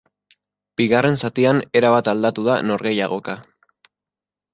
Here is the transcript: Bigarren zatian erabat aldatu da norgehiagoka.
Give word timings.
Bigarren 0.81 1.17
zatian 1.27 1.59
erabat 1.81 2.09
aldatu 2.13 2.47
da 2.47 2.55
norgehiagoka. 2.71 3.37